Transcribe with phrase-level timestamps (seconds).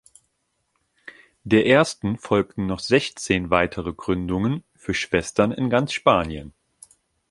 [1.43, 6.55] Der ersten folgten noch sechzehn weitere Gründungen für Schwestern in ganz Spanien.